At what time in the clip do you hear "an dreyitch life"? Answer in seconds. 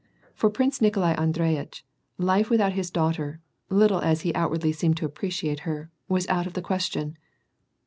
1.13-2.49